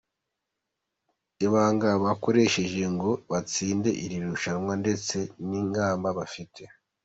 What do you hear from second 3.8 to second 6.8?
iri rushanwa ndetse n’ingamba bafite.